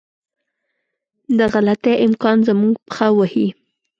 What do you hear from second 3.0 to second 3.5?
وهي.